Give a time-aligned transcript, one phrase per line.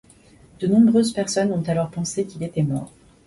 [0.59, 2.91] De nombreuses personnes ont alors pensé qu'il était mort.